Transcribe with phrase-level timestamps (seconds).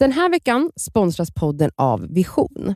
[0.00, 2.74] Den här veckan sponsras podden av Vision.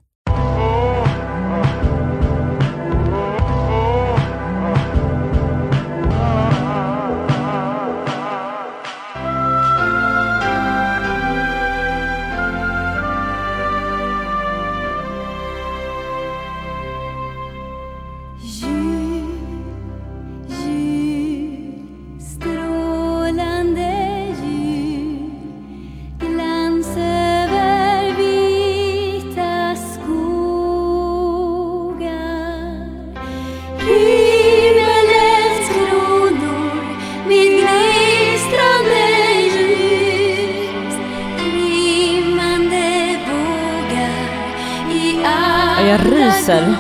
[46.45, 46.77] Ryser.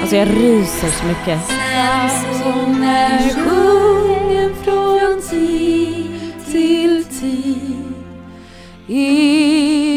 [0.00, 1.40] Alltså jag ryser så mycket.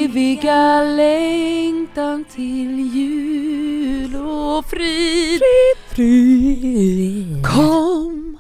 [0.03, 5.41] Eviga längtan till jul och frid.
[7.43, 8.39] Kom,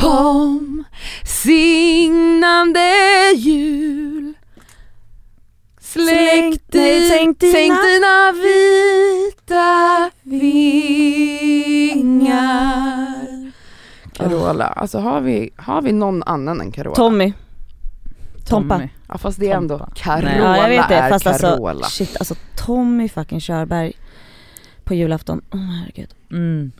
[0.00, 0.84] kom,
[1.24, 2.80] signande
[3.36, 4.21] jul.
[5.92, 10.10] Släck nej, sänk dina- sänk dina vita
[12.12, 13.52] vingar.
[14.12, 16.94] Carola, alltså har vi, har vi någon annan än Carola?
[16.94, 17.32] Tommy.
[18.48, 18.74] Tompa.
[18.74, 18.88] Tommy.
[19.08, 19.92] Ja fast det är ändå, Tompa.
[19.96, 20.36] Carola.
[20.36, 21.86] Ja jag vet det är fast alltså Carola.
[21.86, 23.92] shit alltså Tommy fucking Körberg
[24.84, 25.42] på julafton.
[25.52, 26.14] Åh herregud.
[26.30, 26.72] Mm.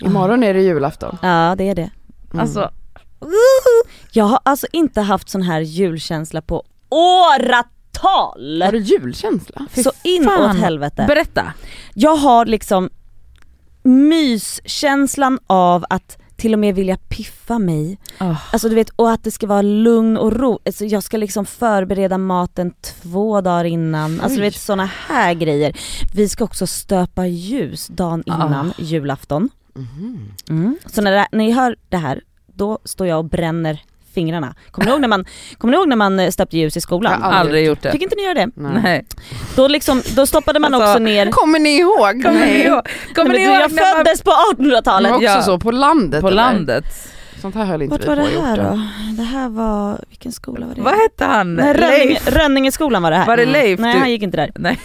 [0.00, 1.18] Imorgon är det julafton.
[1.22, 1.90] Ja det är det.
[2.32, 2.40] Mm.
[2.40, 2.70] Alltså,
[4.12, 8.62] Jag har alltså inte haft sån här julkänsla på åratal.
[8.62, 9.66] har du julkänsla?
[9.74, 11.04] Så inåt helvete.
[11.08, 11.52] berätta.
[11.94, 12.90] Jag har liksom
[13.82, 17.98] myskänslan av att till och med vilja piffa mig.
[18.52, 20.58] Alltså du vet, och att det ska vara lugn och ro.
[20.66, 24.20] Alltså, jag ska liksom förbereda maten två dagar innan.
[24.20, 25.76] Alltså du vet såna här grejer.
[26.14, 28.82] Vi ska också stöpa ljus dagen innan Ah.
[28.82, 29.48] julafton.
[29.74, 30.32] Mhm.
[30.48, 30.76] Mm.
[30.86, 32.20] Så när, det, när ni hör det här,
[32.54, 33.82] då står jag och bränner
[34.14, 34.54] fingrarna.
[34.70, 35.24] Kommer ni ihåg när man,
[35.58, 37.12] kommer ni ihåg när man eh, stöpte ljus i skolan?
[37.20, 37.92] Ja, aldrig Aldrig gjort det.
[37.92, 38.50] Fick inte ni göra det?
[38.54, 39.04] Nej.
[39.56, 42.22] Då, liksom, då stoppade man Alltså, också ner Kommer ni ihåg?
[42.22, 42.88] Kommer ni ihåg?
[43.14, 45.12] Kommer Nej, ni men ihåg jag när man- föddes på Men 1800-talet.
[45.12, 45.42] också Ja.
[45.42, 46.36] så på landet på eller?
[46.36, 46.84] landet?
[47.40, 48.66] Sånt här höll inte Vart vi var på det här orten.
[49.16, 49.22] då?
[49.22, 50.80] Det här var, vilken skola var det?
[50.82, 51.54] Vad hette han?
[51.54, 52.20] Nej, Rönninge?
[52.26, 53.26] Rönningeskolan var det här.
[53.26, 53.80] Var det Leif?
[53.80, 53.98] Nej du?
[54.00, 54.52] han gick inte där.
[54.54, 54.78] Nej.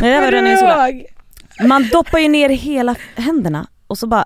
[0.00, 1.02] Nej det här var Rönningeskolan.
[1.68, 4.24] Man doppar ju ner hela händerna och så bara,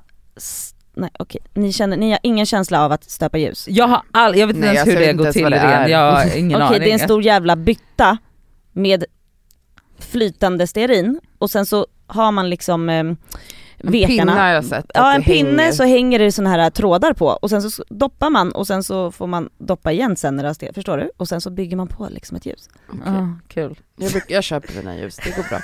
[0.94, 3.68] nej okej, ni känner, ni har ingen känsla av att stöpa ljus?
[3.68, 5.88] Jag har all, jag vet inte Nej, ens hur det går till det är.
[5.88, 6.80] Jag har ingen Okej aning.
[6.80, 8.18] det är en stor jävla bytta
[8.72, 9.04] med
[9.98, 13.16] flytande stearin och sen så har man liksom eh, En
[13.78, 14.08] vekarna.
[14.32, 14.86] pinne har jag sett.
[14.94, 15.72] Ja en pinne hänger.
[15.72, 19.10] så hänger det såna här trådar på och sen så doppar man och sen så
[19.12, 21.10] får man doppa igen sen när det har stel, förstår du?
[21.16, 22.68] Och sen så bygger man på liksom ett ljus.
[23.06, 23.78] Ah, kul.
[23.96, 25.58] Jag, brukar, jag köper mina ljus, det går bra.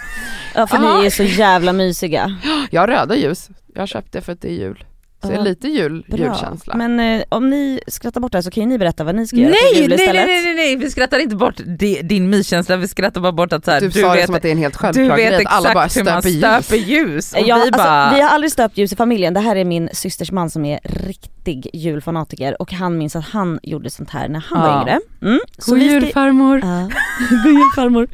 [0.54, 1.00] Ja för Aha.
[1.00, 2.36] ni är så jävla mysiga.
[2.70, 4.84] Jag har röda ljus, jag har köpt det för att det är jul.
[5.24, 6.18] Så Ja, lite jul, Bra.
[6.18, 6.74] julkänsla.
[6.76, 9.26] Men eh, om ni skrattar bort det här så kan ju ni berätta vad ni
[9.26, 10.26] ska göra Nej, till jul nej, nej, istället.
[10.26, 13.64] nej, nej, nej, vi skrattar inte bort di- din myskänsla, vi skrattar bara bort att
[13.64, 15.16] så här, du, du, sa det vet, som att det är en helt du självklar
[15.16, 16.64] vet grej att alla bara exakt hur man stöper ljus.
[16.66, 17.32] stöper ljus.
[17.32, 19.64] Och Ja, vi alltså, bara, vi har aldrig stöpt ljus i familjen, det här är
[19.64, 24.28] min systers man som är riktig julfanatiker och han minns att han gjorde sånt här
[24.28, 24.72] när han Ja.
[24.74, 25.00] var yngre.
[25.22, 25.40] Mm.
[25.58, 26.60] Så God jul ska- farmor.
[26.64, 26.88] Ja,
[27.44, 28.06] god jul farmor.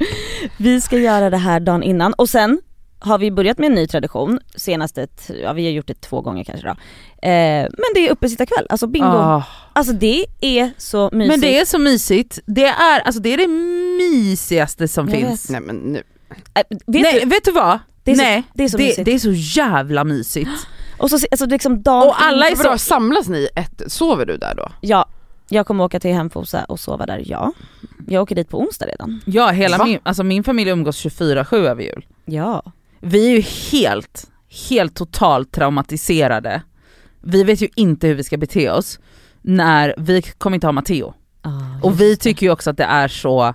[0.58, 2.58] Vi ska göra det här dagen innan och sen
[3.04, 5.06] har vi börjat med en ny tradition, senaste,
[5.42, 6.70] ja vi har gjort det två gånger kanske då.
[7.28, 9.06] Eh, men det är uppesittarkväll, alltså bingo.
[9.06, 9.42] Ah.
[9.72, 11.28] Alltså det är så mysigt.
[11.28, 13.48] Men det är så mysigt, det är, alltså, det, är det
[14.04, 15.50] mysigaste som Jag finns.
[15.50, 16.02] Nej men nu,
[16.54, 17.78] Äh, vet Nej du, vet du vad?
[18.04, 20.50] det är så, Nej, det är så det, det är så jävla mysigt.
[20.98, 24.36] Och så alltså liksom dagen Och alla är så- Vadå, samlas ni ett, sover du
[24.36, 24.68] där då?
[24.80, 25.06] Ja,
[25.48, 27.52] jag kommer åka till Hemfosa och sova där, ja.
[28.08, 29.20] Jag åker dit på onsdag redan.
[29.26, 29.84] Ja, hela Va?
[29.84, 32.06] min, alltså min familj umgås 24-7 över jul.
[32.24, 32.62] Ja.
[33.04, 33.40] Vi är ju
[33.72, 34.30] helt,
[34.70, 36.62] helt totalt traumatiserade.
[37.20, 38.98] Vi vet ju inte hur vi ska bete oss
[39.42, 41.14] när vi kommer inte ha Matteo.
[41.42, 41.50] Ah,
[41.82, 43.54] Och vi tycker ju också att det är så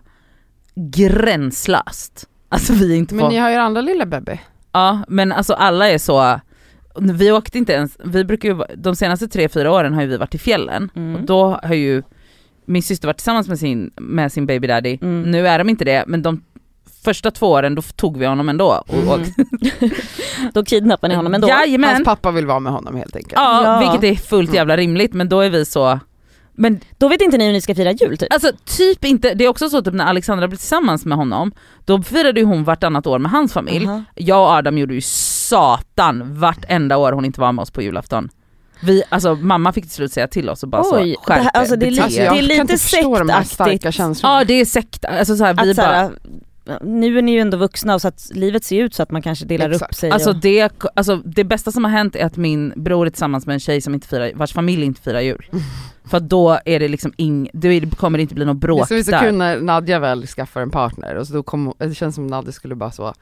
[0.75, 2.25] gränslöst.
[2.49, 3.29] Alltså vi är inte Men på...
[3.31, 4.39] ni har ju andra lilla bebbe.
[4.71, 6.39] Ja men alltså alla är så,
[7.01, 10.17] vi åkte inte ens, vi brukar ju, de senaste tre fyra åren har ju vi
[10.17, 11.15] varit i fjällen Mm.
[11.15, 12.03] och då har ju
[12.65, 15.31] min syster varit tillsammans med sin, med sin baby daddy, Mm.
[15.31, 16.43] nu är de inte det men de
[17.03, 18.83] första två åren då tog vi honom ändå.
[18.87, 19.19] Och, och,
[19.81, 19.91] Mm.
[20.53, 21.47] Då kidnappar ni honom ändå.
[21.47, 21.89] Jajamän!
[21.95, 23.33] Hans pappa vill vara med honom helt enkelt.
[23.35, 23.91] Ja, Ja.
[23.91, 25.99] vilket är fullt jävla rimligt men då är vi så,
[26.53, 28.33] men Då vet inte ni hur ni ska fira jul typ.
[28.33, 31.51] alltså typ inte, det är också så typ när Alexandra blev tillsammans med honom,
[31.85, 33.85] då firade ju hon vartannat år med hans familj.
[33.87, 34.03] Aha.
[34.15, 38.29] Jag och Adam gjorde ju satan vartenda år hon inte var med oss på julafton.
[38.81, 41.43] Vi, alltså mamma fick till slut säga till oss och bara Oj, så, det skärp
[41.43, 43.29] här- alltså, det är li- Alltså er." jag det är kan lite inte förstå de
[43.29, 43.95] här starka sektaktigt.
[43.95, 44.39] känslorna.
[44.39, 46.11] Ja det är sekt, alltså så här, vi Att bara, såhär,
[46.81, 49.21] nu är ni ju ändå vuxna och så att livet ser ut så att man
[49.21, 49.95] kanske delar upp Exakt.
[49.97, 50.11] sig.
[50.11, 53.45] Alltså och, det, alltså det bästa som har hänt är att min bror är tillsammans
[53.45, 55.45] med en tjej som inte firar, vars familj inte firar jul.
[56.05, 58.55] För att då är det liksom ing, då är det- kommer det inte bli något
[58.61, 59.19] Det bråk ska bli så där.
[59.19, 62.51] kul när Nadja väl skaffar en partner och så då kom, det känns som Nadja
[62.51, 63.13] skulle bara så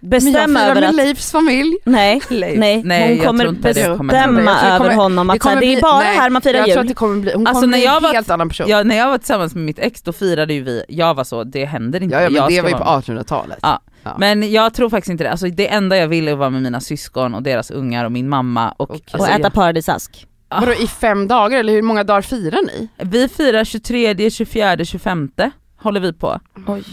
[0.00, 1.76] Men jag firar över med att, Leifs familj.
[1.84, 2.58] nej, Leif.
[2.58, 5.60] nej, Nej, hon kommer tror kommer bestämma tror det över kommer- honom att det kommer
[5.60, 6.80] det, det är bara nej, här man firar Jag tror jul.
[6.80, 8.66] att det kommer bli, hon Alltså, kommer när bli jag en var- helt annan person.
[8.68, 11.44] Ja, när jag var tillsammans med mitt ex då firade ju vi, jag var så,
[11.44, 12.14] det händer inte.
[12.16, 12.88] ja, ja men jag det var ju på med.
[12.88, 13.58] 1800-talet.
[13.62, 13.80] Ja.
[14.02, 14.16] Ja.
[14.18, 16.62] Men jag tror faktiskt inte det, alltså det enda jag vill är att vara med
[16.62, 19.02] mina syskon och deras ungar och min mamma och, Okej.
[19.10, 20.26] alltså, och äta jag, paradisask.
[20.48, 20.60] Ah.
[20.60, 22.88] Vadå i fem dagar eller hur många dagar firar ni?
[22.98, 25.30] Vi firar 23, 24, 25
[25.76, 26.40] håller vi på.
[26.66, 26.84] Oj.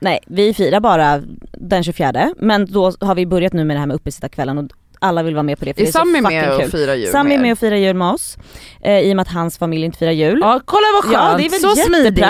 [0.00, 3.86] Nej, vi firar bara den 24 men då har vi börjat nu med det här
[3.86, 4.64] med uppesittarkvällen och
[5.02, 6.60] alla vill vara med på det för Är det är så Sami fucking med och
[6.60, 6.70] kul.
[6.70, 8.38] firar jul Sami är med och firar jul med oss,
[8.82, 10.38] eh, i och med att hans familj inte firar jul.
[10.42, 12.20] Ja kolla vad skönt, Ja, det är väl så smidigt.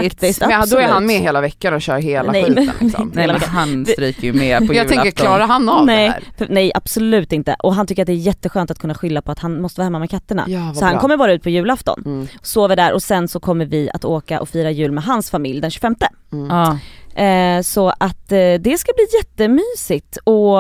[0.41, 0.87] Men då är absolut.
[0.91, 3.11] han med hela veckan och kör hela Nej, skiten liksom.
[3.15, 5.27] Nej men han stryker ju med på Jag tänker, julafton.
[5.27, 6.23] klarar han av nej, det här?
[6.39, 7.57] för, nej absolut inte.
[7.59, 9.85] Och han tycker att det är jätteskönt att kunna skylla på att han måste vara
[9.87, 10.45] hemma med katterna.
[10.49, 11.01] Ja, så han bra.
[11.01, 12.27] kommer bara ut på julafton, Mm.
[12.43, 15.61] sover där och sen så kommer vi att åka och fira jul med hans familj
[15.61, 15.95] den 25.
[16.33, 16.47] Mm.
[16.51, 16.79] Ja.
[17.15, 20.59] Eh, så att eh, det ska bli jättemysigt och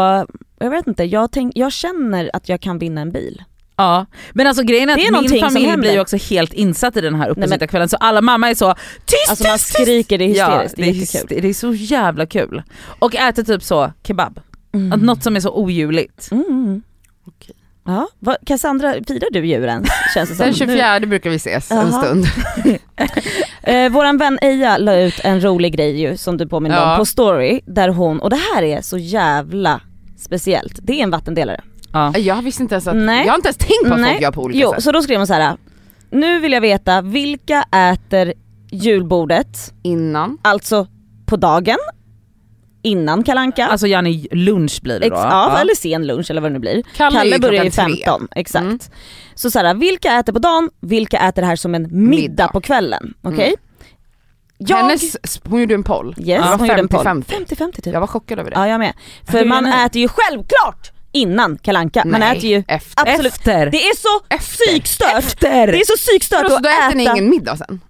[0.58, 3.42] jag vet inte, jag, tänk, jag känner att jag kan vinna en bil.
[3.76, 6.96] Ja, men alltså grejen är är att någonting min familj blir ju också helt insatt
[6.96, 8.74] i den här uppesittarkvällen så alla mamma är så
[9.04, 11.38] tyst, Alltså man tyst, skriker, det är Ja, hysteriskt, det är det, jättekul.
[11.38, 12.62] är, det är så jävla kul.
[12.98, 14.40] Och äter typ så kebab,
[14.72, 14.92] Mm.
[14.92, 16.28] att något som är så ojuligt.
[16.30, 16.82] Mm.
[17.26, 17.54] Okej.
[17.90, 19.84] Ja, vad, Cassandra, firar du djuren?
[20.14, 20.44] Känns det som.
[20.44, 22.02] Den Nu- 24 brukar vi ses en Jaha.
[22.02, 22.24] stund.
[23.62, 26.92] Eh, våran vän Eija la ut en rolig grej ju som du påminner Ja.
[26.92, 29.80] om på story där hon, och det här är så jävla
[30.18, 31.60] speciellt, det är en vattendelare.
[31.92, 32.18] Ja.
[32.18, 33.24] Jag visste inte ens att, Nej.
[33.26, 34.10] jag har inte ens tänkt på att Nej.
[34.10, 34.82] folk gör på olika Jo, sätt.
[34.84, 35.56] så då skrev hon så här.
[36.10, 38.32] nu vill jag veta vilka äter
[38.70, 40.86] julbordet, Innan, alltså
[41.26, 41.78] på dagen,
[42.82, 45.20] innan kalanka Alltså Janni, lunch blir det Ex- då?
[45.20, 46.82] ja, eller sen lunch eller vad det nu blir.
[46.96, 48.02] Kalle, Kalle börjar ju klockan tre.
[48.04, 48.62] 15, exakt.
[48.64, 48.78] Mm.
[49.34, 52.48] Så såhär, vilka äter på dagen, vilka äter det här som en middag, Middag.
[52.48, 53.14] på kvällen?
[53.22, 53.46] Okej?
[53.46, 53.56] Mm.
[54.58, 56.14] Jag, Hennes, hon gjorde en poll.
[56.18, 57.06] yes, var hon gjorde en poll.
[57.06, 57.24] 50-50.
[57.46, 57.86] 50-50 typ.
[57.86, 58.56] Jag var chockad över det.
[58.56, 58.92] Ja jag med.
[59.30, 62.02] För man äter ju självklart innan kalanka.
[62.06, 63.02] man Nej, äter ju efter.
[63.10, 63.70] absolut, Efter!
[63.70, 64.66] det är så Efter.
[64.66, 65.18] psykstört!
[65.18, 65.66] Efter!
[65.66, 67.80] Det är så psykstört så att då äter ni äta, ingen middag sen?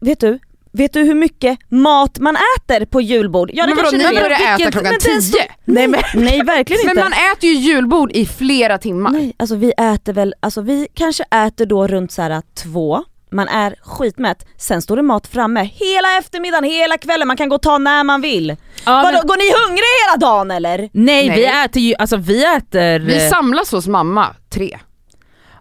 [0.00, 0.38] vet du?
[0.72, 3.50] Vet du hur mycket mat man äter på julbord?
[3.54, 5.22] Ja det men vadå, ni börjar äta Vilken- klockan men den 10?
[5.22, 7.02] så- Nej, nej verkligen Men inte.
[7.10, 9.10] man äter ju julbord i flera timmar.
[9.10, 13.48] Nej, alltså vi äter väl, alltså vi kanske äter då runt så här två, man
[13.48, 17.62] är skitmätt, sen står det mat framme hela eftermiddagen, hela kvällen, man kan gå och
[17.62, 18.48] ta när man vill.
[18.48, 18.56] Ja,
[19.04, 20.78] Vadå, men, går ni hungriga hela dagen eller?
[20.78, 21.30] nej, Nej.
[21.30, 22.98] vi äter ju, alltså vi äter...
[22.98, 24.78] Vi samlas hos mamma tre.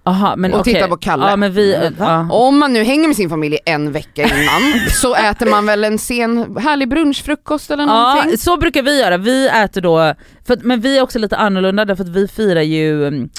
[0.10, 0.74] Aha, men och okej.
[0.74, 1.30] tittar på Kalle.
[1.30, 1.92] Ja men vi, va?
[2.00, 2.28] ja.
[2.36, 6.00] Om man nu hänger med sin familj en vecka innan så äter man väl en
[6.00, 8.38] sen härlig brunchfrukost eller Ja, någonting.
[8.38, 9.18] så brukar vi göra.
[9.18, 10.14] Vi äter då,
[10.48, 13.30] för, men vi är också lite annorlunda därför att vi firar ju, mm,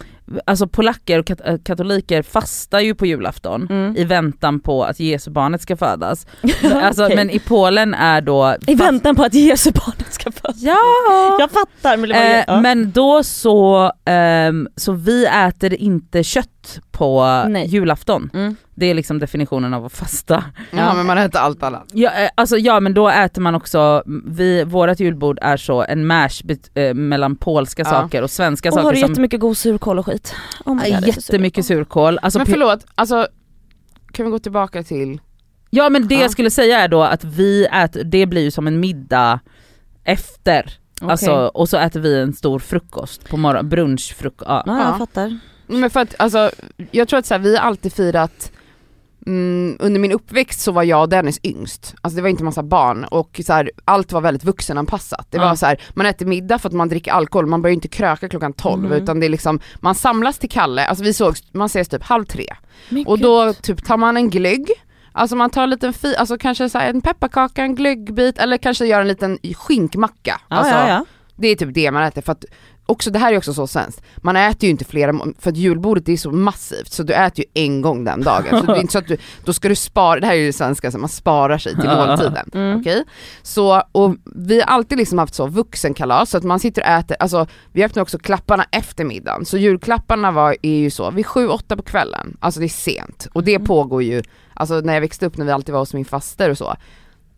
[0.46, 3.96] alltså polacker och kat- katoliker fastar ju på julafton Mm.
[3.96, 6.26] i väntan på att Jesu barnet ska födas.
[6.82, 7.16] alltså, Okej.
[7.16, 8.56] Men i Polen är då...
[8.66, 10.56] I väntan på att Jesu barnet ska födas.
[10.62, 10.76] Ja!
[11.40, 12.60] Jag fattar men Eh, ja.
[12.60, 16.46] Men då så, ehm, så vi äter inte kött
[16.90, 17.66] på Nej.
[17.66, 18.30] julafton.
[18.34, 18.56] Mm.
[18.74, 20.44] Det är liksom definitionen av att fasta.
[20.70, 21.84] Ja men man äter allt annat.
[21.92, 26.06] Ja, eh, alltså, ja men då äter man också, vi, vårat julbord är så en
[26.06, 26.28] mash
[26.74, 27.90] eh, mellan polska Ja.
[27.90, 30.34] saker och svenska Och har saker du som jättemycket god surkål och skit?
[30.64, 31.74] Oh my God, jättemycket sur.
[31.76, 32.18] surkål.
[32.22, 33.26] Alltså, Men förlåt, alltså
[34.12, 35.20] kan vi gå tillbaka till,
[35.70, 36.20] ja men det Ja.
[36.20, 39.40] jag skulle säga är då att vi äter, det blir ju som en middag
[40.04, 40.72] efter.
[41.02, 41.10] Okej.
[41.10, 44.48] Alltså, och så äter vi en stor frukost på morgonen, brunchfrukost.
[44.48, 44.62] Ja.
[44.66, 44.98] Ja, jag Ja.
[44.98, 45.38] fattar.
[45.70, 46.50] Men för att alltså
[46.90, 48.52] jag tror att så här, vi har alltid firat
[49.26, 52.62] Mm, under min uppväxt så var jag och Dennis yngst, alltså det var inte massa
[52.62, 55.26] barn och så här, allt var väldigt vuxenanpassat.
[55.30, 55.44] Det Ja.
[55.44, 58.28] var så här, man äter middag för att man dricker alkohol, man börjar inte kröka
[58.28, 59.02] klockan 12 Mm.
[59.02, 62.24] utan det är liksom, man samlas till Kalle, alltså vi sågs, man ses typ halv
[62.24, 62.46] tre
[62.88, 64.68] Men och då typ tar man en glögg,
[65.12, 68.56] alltså man tar en liten fi, alltså kanske så här en pepparkaka, en glöggbit eller
[68.56, 70.40] kanske gör en liten skinkmacka.
[70.48, 71.04] Ja, alltså, ja, ja.
[71.36, 72.44] Det är typ det man äter för att
[72.90, 76.08] också, det här är också så svenskt, man äter ju inte flera, för att julbordet
[76.08, 78.60] är så massivt så du äter ju en gång den dagen.
[78.60, 80.52] Så det är inte så att du, då ska du spara, det här är ju
[80.52, 82.50] svenska, så man sparar sig till måltiden.
[82.54, 82.80] Mm.
[82.80, 83.04] Okej?
[83.42, 87.16] Så, och vi har alltid liksom haft så vuxenkalas, så att man sitter och äter,
[87.20, 89.44] alltså vi öppnar också klapparna efter middagen.
[89.44, 93.28] Så julklapparna var, är ju så, vid sju, åtta på kvällen, alltså det är sent.
[93.32, 93.66] Och det Mm.
[93.66, 94.22] pågår ju,
[94.54, 96.74] alltså när jag växte upp när vi alltid var hos min faster och så,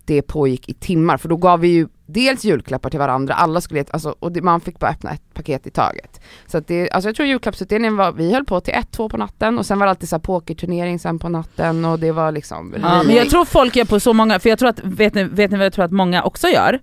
[0.04, 3.84] det pågick i timmar för då gav vi ju dels julklappar till varandra, alla skulle
[3.90, 6.20] alltså, och det, man fick bara öppna ett paket i taget.
[6.46, 9.16] Så att det, alltså jag tror julklappsutdelningen var, vi höll på till ett, två på
[9.16, 12.32] natten och sen var det alltid så här pokerturnering sen på natten och det var
[12.32, 15.14] liksom Ja, men jag tror folk gör på så många, för jag tror att, vet
[15.14, 16.78] ni, vet ni vad jag tror att många också gör?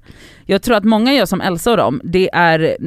[0.46, 2.78] Jag tror att många gör som Elsa och dem, det är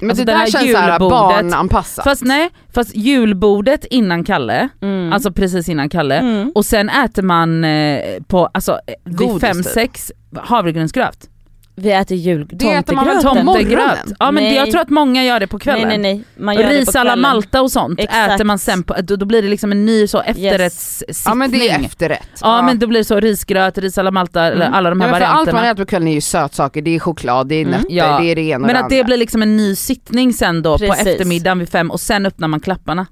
[0.00, 2.04] Men alltså det där känns såhär barnanpassat.
[2.04, 5.12] Fast nej, fast julbordet innan Kalle, Mm.
[5.12, 6.52] alltså precis innan Kalle, mm.
[6.54, 9.72] och sen äter man eh, på, alltså eh, vid fem, typ.
[9.72, 11.28] sex havregrynsgröt.
[11.78, 13.44] Vi äter jul, Det äter man väl Tomtegröt.
[13.44, 14.16] morgonen?
[14.18, 14.72] Ja men det, jag Nej.
[14.72, 15.88] tror att många gör det på Nej kvällen.
[15.88, 17.16] nej nej, man gör det på Ris alla.
[17.16, 18.32] Malta och sånt Exakt.
[18.32, 21.16] äter man sen på, då, då blir det liksom en ny så efterrättssittning.
[21.26, 22.28] Ja men det är efterrätt.
[22.40, 24.74] Ja men då blir det så risgröt, ris alla Malta, Mm.
[24.74, 25.60] alla de här ja, men för allt varianterna.
[25.60, 27.70] man äter på kvällen är ju sötsaker, det är choklad, det är Mm.
[27.72, 28.18] nötter, Ja.
[28.20, 29.04] det är det ena och Men det att det andra.
[29.06, 31.06] blir liksom en ny sittning sen då på Precis.
[31.06, 33.06] eftermiddagen vid fem och sen öppnar man klapparna.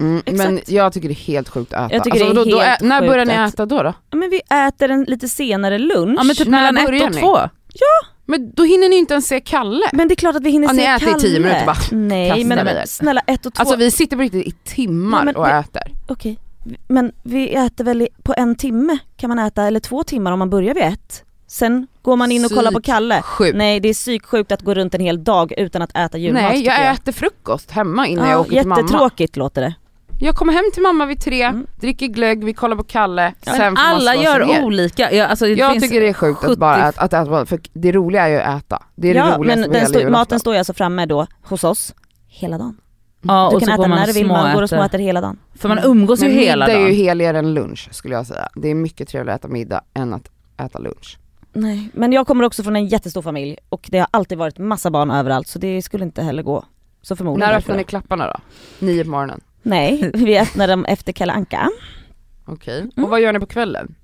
[0.00, 0.70] Mm, men Exakt.
[0.70, 2.10] jag tycker det är helt sjukt att äta.
[2.10, 3.82] Är då, då, när börjar ni äta då?
[3.82, 3.94] då?
[4.10, 6.14] Ja, men vi äter en lite senare lunch.
[6.18, 7.20] Ja men typ När mellan ett och ni?
[7.72, 8.08] Två.
[8.26, 9.86] Men då hinner ni inte ens se Kalle.
[9.92, 11.22] Men det är klart att vi hinner Ja, ni se äter i Kalle.
[11.22, 14.22] tio minuter bara, Nej men, vi men snälla ett och två, Alltså vi sitter på
[14.22, 15.82] riktigt i timmar Ja, men och det- äter.
[16.06, 16.38] okej.
[16.88, 20.38] Men vi äter väl i, på en timme kan man äta, eller två timmar om
[20.38, 21.24] man börjar vid ett.
[21.46, 23.22] Sen går man in och kollar på Kalle.
[23.22, 23.56] Sjukt.
[23.56, 26.56] Nej det är psyksjukt att gå runt en hel dag utan att äta julmat Nej
[26.58, 28.80] tycker jag äter frukost hemma innan jag Ja, åker till mamma.
[28.80, 29.74] jättetråkigt låter det.
[30.24, 31.66] Jag kommer hem till mamma vid tre, Mm.
[31.80, 34.64] dricker glögg, vi kollar på Kalle, Men sen får alla man gör ner.
[34.64, 35.12] olika.
[35.12, 37.60] Ja, alltså, det Jag tycker det är sjukt 70 att bara äta, att äta, för
[37.72, 38.82] det roliga är ju att äta.
[38.94, 41.64] Det är det Ja roligaste men den stå, maten står ju alltså framme då hos
[41.64, 41.94] oss
[42.28, 42.76] hela dagen.
[43.22, 44.98] Ja, Du och kan så äta när du vill, man går och småäter.
[44.98, 45.38] hela dagen.
[45.54, 46.96] För man umgås ju Men hela middag är ju dagen.
[46.96, 48.48] heligare än lunch skulle jag säga.
[48.54, 50.28] Det är mycket trevligare att äta middag än att
[50.60, 51.18] äta lunch.
[51.52, 54.90] Nej, men jag kommer också från en jättestor familj och det har alltid varit massa
[54.90, 56.64] barn överallt så det skulle inte heller gå.
[57.02, 58.36] Så förmodligen När öppnar ni klapparna då?
[58.86, 59.40] Nio på morgonen?
[59.62, 61.70] Nej, vi öppnar dem efter Kalle Anka.
[62.44, 62.80] Okej.
[62.80, 63.04] Mm.
[63.04, 63.94] Och vad gör ni på kvällen?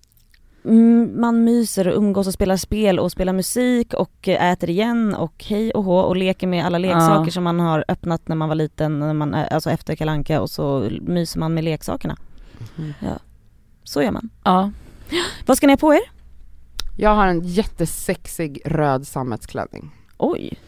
[0.65, 5.45] Mm, man myser och umgås och spelar spel och spelar musik och äter igen och
[5.49, 7.31] hej och hå och leker med alla leksaker Ja.
[7.31, 10.41] som man har öppnat när man var liten, när man, eh, alltså efter Kalle Anka
[10.41, 12.17] och så myser man med leksakerna.
[12.77, 12.95] Mhm.
[13.85, 14.31] Så gör man.
[14.45, 14.71] Ja.
[15.47, 16.01] Vad ska ni ha på er?
[16.97, 19.91] Jag har en jättesexig röd sammetsklänning.
[20.19, 20.59] Oj.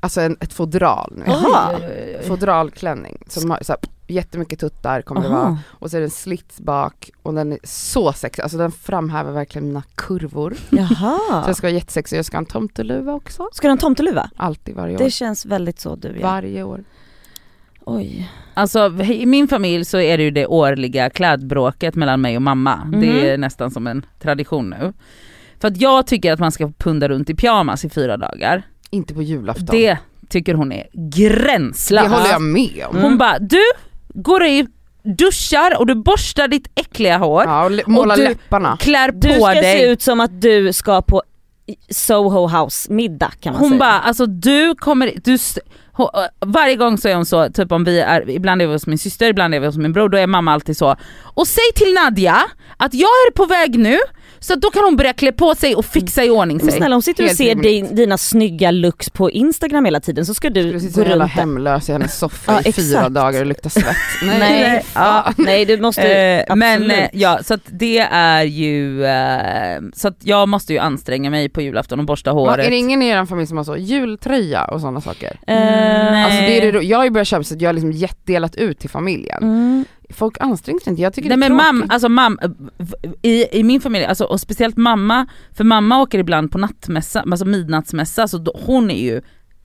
[0.00, 1.24] Alltså en, ett fodral nu.
[1.26, 1.78] Jaha.
[2.26, 5.40] Fodralklänning som har så här, jättemycket tuttar kommer det vara.
[5.40, 5.58] Aha.
[5.68, 9.32] Och så är det en slits bak och den är så sexig, alltså den framhäver
[9.32, 10.54] verkligen mina kurvor.
[10.70, 11.42] Så Jaha.
[11.46, 13.48] den ska vara jättesexig, jag ska ha en tomteluva också.
[13.52, 14.30] Ska du ha en tomteluva?
[14.36, 14.98] Alltid varje år.
[14.98, 16.26] Det känns väldigt så du ja.
[16.26, 16.84] Varje år.
[17.84, 18.30] Oj.
[18.54, 22.76] Alltså i min familj så är det ju det årliga klädbråket mellan mig och mamma.
[22.76, 23.00] Mhm.
[23.00, 24.92] Det är nästan som en tradition nu.
[25.60, 28.62] För att jag tycker att man ska punda runt i pyjamas i fyra dagar.
[28.90, 29.66] Inte på julafton.
[29.70, 29.98] Det
[30.28, 32.08] tycker hon är gränslöst.
[32.10, 32.96] det håller jag med om.
[32.96, 33.62] Hon bara, du
[34.22, 34.66] går i,
[35.18, 38.76] duschar och du borstar ditt äckliga hår, Ja, och le- måla du- läpparna.
[38.80, 39.62] klär Du på ska dig.
[39.78, 41.22] se ut som att du ska på
[41.90, 43.78] Soho House middag kan man Hon säga.
[43.78, 45.38] bara, alltså du kommer, du,
[45.92, 46.08] hon,
[46.46, 48.98] varje gång så är hon så, typ om vi är, ibland är vi hos min
[48.98, 50.96] syster, ibland är vi hos min bror, då är mamma alltid så.
[51.22, 52.36] Och säg till Nadja
[52.76, 53.98] att jag är på väg nu,
[54.40, 56.76] så då kan hon börja klä på sig och fixa i ordning Men sig.
[56.78, 57.86] snälla hon sitter och Helt ser rimligt.
[57.86, 61.26] din, dina snygga looks på instagram hela tiden så ska du Du gå runt där.
[61.26, 63.96] hemlös i hennes soffa Ja, i fyra dagar och luktar svett.
[64.38, 69.80] Nej, ja, nej du måste Eh, men eh, ja, så att det är ju, eh,
[69.94, 72.66] så att jag måste ju anstränga mig på julafton och borsta håret.
[72.66, 75.40] är det ingen i er familj som har så jultröja och sådana saker?
[75.46, 76.24] Nej.
[76.24, 78.56] Alltså det är det, jag har ju börjat köpa så att jag har liksom delat
[78.56, 79.42] ut till familjen.
[79.42, 82.38] mm, Folk anstränger sig inte, jag tycker Nej det är men mamma, alltså mam,
[83.22, 87.44] i, i min familj, alltså, och speciellt mamma, för mamma åker ibland på nattmässa, alltså
[87.46, 89.22] midnattsmässa, så då, hon är ju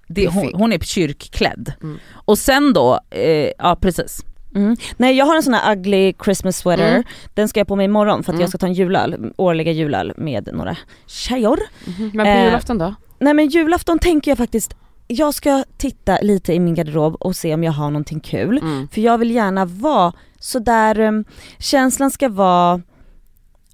[0.07, 1.73] det, hon, hon är kyrkklädd.
[1.83, 1.99] Mm.
[2.13, 4.21] Och sen då, eh, ja precis.
[4.55, 4.75] mm.
[4.97, 7.03] Nej jag har en sån här ugly Christmas sweater, Mm.
[7.33, 8.41] den ska jag på mig imorgon för att Mm.
[8.41, 11.59] jag ska ta en julöl, årliga julöl med några tjejor.
[11.85, 12.11] Mhm.
[12.13, 12.95] Men på Eh, julafton då?
[13.19, 14.75] Nej men julafton tänker jag faktiskt,
[15.07, 18.57] jag ska titta lite i min garderob och se om jag har någonting kul.
[18.57, 18.87] Mm.
[18.87, 21.25] För jag vill gärna vara sådär, um,
[21.59, 22.81] känslan ska vara,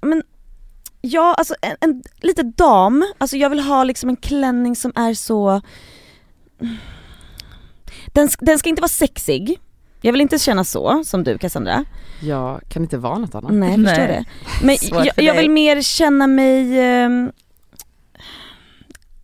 [0.02, 0.22] men
[1.00, 5.14] ja alltså en, en lite dam, alltså jag vill ha liksom en klänning som är
[5.14, 5.60] så,
[8.06, 9.58] den, den ska inte vara sexig,
[10.00, 11.84] jag vill inte känna så som du Cassandra.
[12.20, 13.52] Jag kan inte vara något annat.
[13.52, 14.24] Nej, jag förstår Nej.
[14.60, 14.66] det.
[14.66, 17.32] Men jag, jag vill mer känna mig um,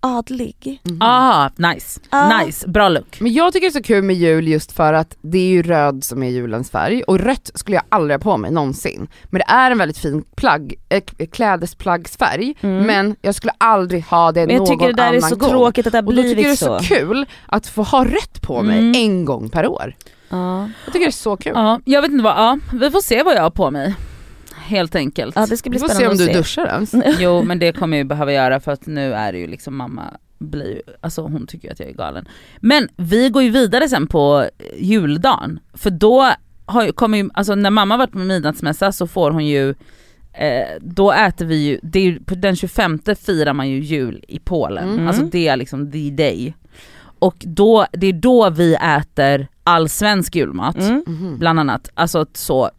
[0.04, 0.80] adlig.
[0.82, 0.98] Mhm.
[1.02, 2.38] Ah, nice, Ah.
[2.38, 3.20] nice, bra look.
[3.20, 5.62] Men jag tycker det är så kul med jul just för att det är ju
[5.62, 9.08] röd som är julens färg och rött skulle jag aldrig ha på mig någonsin.
[9.24, 12.86] Men det är en väldigt fin plagg, äh, klädesplaggsfärg Mm.
[12.86, 15.36] men jag skulle aldrig ha det Men jag någon tycker det där är annan så
[15.36, 15.50] gång.
[15.50, 16.84] tråkigt att det har Och då tycker jag det är blivit så så.
[16.94, 18.92] kul att få ha rött på mig Mm.
[18.96, 19.94] en gång per år.
[20.28, 20.68] Ja.
[20.84, 21.52] Jag tycker det är så kul.
[21.54, 23.94] Ja, jag vet inte vad, ja, vi får se vad jag har på mig.
[24.64, 25.36] Helt enkelt.
[25.36, 26.94] ja det ska Vi bli får se spännande om att du duschar ens.
[27.20, 29.76] Jo men det kommer jag ju behöva göra för att nu är det ju liksom
[29.76, 30.02] mamma,
[30.38, 32.28] blir ju, alltså hon tycker ju att jag är galen.
[32.60, 36.30] Men vi går ju vidare sen på juldagen, för då
[36.66, 39.70] har, ju- kommer ju, alltså när mamma varit på midnattsmässa så får hon ju
[40.32, 44.38] eh, då äter vi ju, det är på den 25 firar man ju jul i
[44.38, 45.08] Polen, Mm.
[45.08, 46.54] alltså det är liksom the day.
[47.18, 51.04] Och då, det är då vi äter all svensk julmat, Mm.
[51.06, 51.38] Mhm.
[51.38, 52.70] bland annat, alltså så,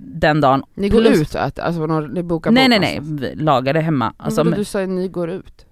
[0.00, 0.62] den dagen.
[0.74, 3.74] Ni går Plus- ut och äter, alltså vadå, ni bokar Nej nej nej, vi lagar
[3.74, 4.12] det hemma.
[4.16, 5.66] Alltså, men- du sa ju ni går ut.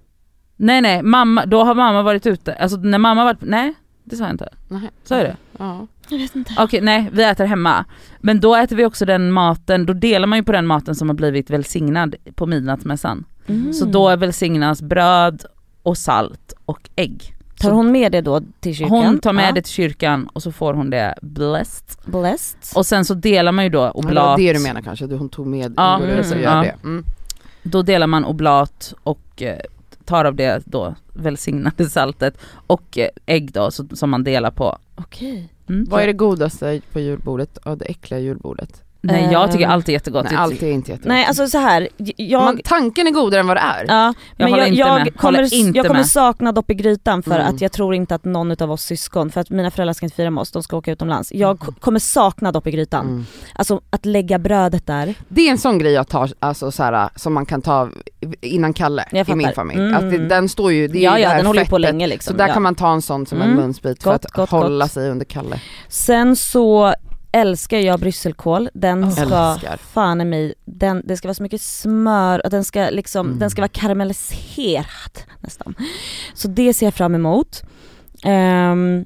[0.56, 4.24] nej nej, mamma, då har mamma varit ute, alltså när mamma varit, nej det sa
[4.24, 4.48] jag inte.
[4.68, 4.90] Nej.
[5.04, 5.36] Sa jag det?
[5.58, 5.86] Ja.
[6.08, 6.54] Jag vet inte.
[6.58, 7.84] Okej nej, vi äter hemma.
[8.20, 11.08] Men då äter vi också den maten, då delar man ju på den maten som
[11.08, 13.24] har blivit välsignad på midnattsmässan.
[13.46, 13.72] Mm.
[13.72, 15.44] Så då välsignas bröd
[15.82, 17.34] och salt och ägg.
[17.60, 18.96] Tar hon med det då till kyrkan?
[19.04, 19.52] Hon tar med Ja.
[19.52, 21.86] det till kyrkan och så får hon det blessed.
[22.12, 22.58] Blessed.
[22.74, 25.06] Och sen så delar man ju då Ja, det var oblat, det du menar kanske,
[25.06, 26.62] du, hon tog med, Ja, mm, gör ja.
[26.62, 26.74] det.
[26.84, 27.04] Mm.
[27.62, 29.58] då delar man oblat och eh,
[30.04, 34.78] tar av det då välsignade saltet och eh, ägg då så, som man delar på.
[34.94, 35.48] Okej.
[35.68, 35.86] Mm.
[35.90, 38.82] Vad är det godaste på julbordet, av det äckliga julbordet?
[39.02, 40.24] Nej jag tycker Ehm, allt är jättegott.
[40.24, 41.08] Nej Jag allt är inte jättegott.
[41.08, 41.88] Nej alltså så här.
[42.16, 42.42] jag...
[42.44, 43.84] Man, tanken är godare än vad det är.
[43.88, 45.16] Ja, men håller jag, inte jag, med.
[45.16, 46.06] kommer, Håller inte jag kommer med.
[46.06, 47.54] sakna dopp i grytan för Mm.
[47.54, 50.16] att jag tror inte att någon av oss syskon, för att mina föräldrar ska inte
[50.16, 51.32] fira med oss, de ska åka utomlands.
[51.32, 51.74] Jag Mm.
[51.80, 53.06] kommer sakna dopp i grytan.
[53.06, 53.26] Mm.
[53.54, 55.14] Alltså att lägga brödet där.
[55.28, 57.88] Det är en sån grej jag tar, alltså så här, som man kan ta
[58.40, 59.80] innan Kalle Jag i min familj.
[59.80, 59.94] Mm.
[59.94, 61.70] Att det, den står ju, det är ja ju det ja, här den håller fettet.
[61.70, 62.32] på länge liksom.
[62.32, 62.52] Så där ja.
[62.54, 63.56] kan man ta en sån som en Mm.
[63.62, 64.92] munsbit för Gott, att gott, hålla gott.
[64.92, 65.60] sig under Kalle.
[65.88, 66.94] Sen så
[67.32, 69.76] älskar jag brysselkål, den ska Älskar.
[69.76, 73.38] fan i mig, den, det ska vara så mycket smör och den ska liksom, Mm.
[73.38, 75.74] den ska vara karamelliserad nästan.
[76.34, 77.62] Så det ser jag fram emot.
[78.24, 79.04] Ehm,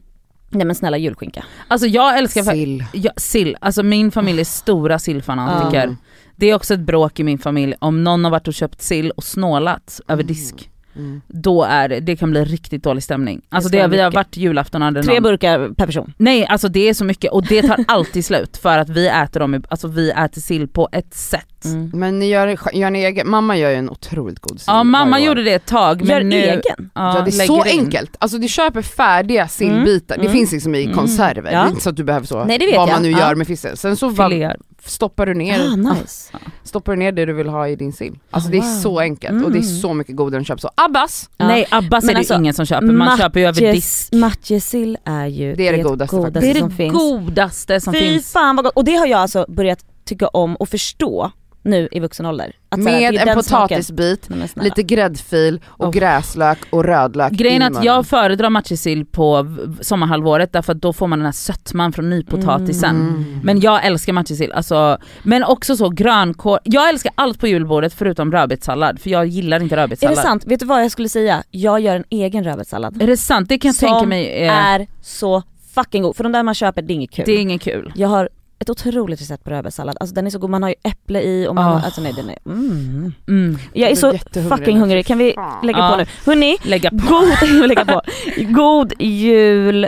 [0.50, 1.45] nej men snälla julskinka.
[1.69, 2.85] Alltså jag älskar Sill.
[2.93, 5.85] ja, sill, alltså min familj är stora sillfanatiker.
[5.85, 5.97] Mm.
[6.37, 9.11] Det är också ett bråk i min familj om någon har varit och köpt sill
[9.11, 10.71] och snålat över disk.
[10.96, 11.20] Mm.
[11.28, 13.42] Då är det, det kan bli riktigt dålig stämning.
[13.48, 16.12] Alltså det, vara vi har varit julafton Tre någon, burkar per person.
[16.16, 19.40] Nej alltså det är så mycket och det tar alltid slut för att vi äter
[19.40, 21.64] dem, alltså vi äter sill på ett sätt.
[21.64, 21.90] Mm.
[21.94, 25.20] Men ni gör, gör ni egen, mamma gör ju en otroligt god sill Ja mamma
[25.20, 26.36] gjorde det ett tag men Gör nu...
[26.36, 26.90] egen.
[26.94, 27.80] Ja, det är så in.
[27.80, 30.33] enkelt, alltså du köper färdiga sillbitar, det mm.
[30.33, 30.96] finns liksom i Mm.
[30.96, 31.64] konserver, det Ja.
[31.64, 32.92] är inte så att du behöver så, Nej, det vet vad jag.
[32.94, 33.18] man nu Ja.
[33.18, 33.76] gör med fisken.
[33.76, 34.57] Sen så Filéer.
[34.87, 36.33] Stoppar du ner, Ah, nice.
[36.62, 38.18] stoppar du ner det du vill ha i din sill.
[38.31, 38.81] Alltså Ah, det är wow.
[38.81, 39.77] så enkelt och det är Mm.
[39.81, 40.70] så mycket godare än köp så.
[40.75, 41.31] Abbas!
[41.37, 41.47] Ja.
[41.47, 44.12] Nej Abbas Men är det alltså, ingen som köper, man köper ju över disk.
[44.12, 46.40] Matjessill är ju Det är det godaste faktiskt.
[46.40, 46.92] Det är som det finns.
[46.94, 48.33] godaste som Fy finns.
[48.33, 48.75] fan vad gott.
[48.77, 51.31] Och det har jag alltså börjat tycka om och förstå
[51.64, 52.53] nu i vuxen ålder.
[52.68, 55.92] Att Med det är en potatisbit, lite gräddfil och Oh.
[55.92, 61.07] gräslök och rödlök Grejen är att jag föredrar matjessill på sommarhalvåret därför att då får
[61.07, 62.96] man den här sötman från nypotatisen.
[62.96, 63.40] Mm.
[63.42, 68.33] Men jag älskar matjessill, alltså, men också så grönkål, jag älskar allt på julbordet förutom
[68.33, 70.16] rödbetssallad för jag gillar inte Är rödbetssallad.
[70.18, 70.44] det sant?
[70.46, 71.42] Vet du vad jag skulle säga?
[71.50, 73.03] Jag gör en egen rödbetssallad.
[73.03, 73.48] Är det sant?
[73.48, 75.42] Det kan jag Som tänka mig, eh, Är så
[75.74, 76.16] fucking god.
[76.16, 77.24] För de där man köper, det är inget kul.
[77.27, 77.92] det är inget kul.
[77.96, 78.29] Jag har
[78.64, 79.96] ett otroligt recept på rödbetssallad.
[80.00, 81.85] Alltså den är så god, man har ju äpple i och man har, Oh.
[81.85, 83.12] alltså nej den är, mm.
[83.29, 83.59] Mm.
[83.72, 85.90] Jag är så fucking hungrig, kan vi lägga Ja.
[85.90, 86.07] på nu?
[86.27, 86.96] Hörni, Lägga på.
[86.96, 88.03] god, lägga på.
[88.53, 89.87] god jul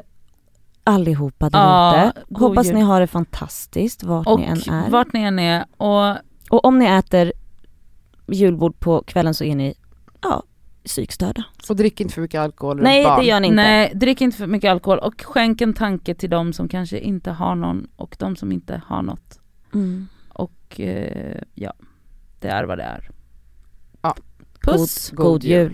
[0.84, 2.74] allihopa där Ja, god Hoppas jul.
[2.74, 4.90] ni har det fantastiskt vart Och ni än är.
[4.90, 6.16] vart ni än är och
[6.50, 7.32] Och om ni äter
[8.28, 9.74] julbord på kvällen så är ni,
[10.22, 10.42] ja,
[10.86, 11.44] psykstörda.
[11.68, 13.20] Och drick inte för mycket alkohol Nej barn.
[13.20, 13.56] det gör ni inte.
[13.56, 17.30] nej, drick inte för mycket alkohol och skänk en tanke till de som kanske inte
[17.30, 19.40] har någon och de som inte har något.
[19.74, 20.08] Mm.
[20.28, 21.72] Och eh, ja,
[22.40, 23.10] det är vad det är.
[24.02, 24.14] Ja.
[24.62, 25.10] Puss!
[25.10, 25.62] God, god jul.
[25.62, 25.72] jul.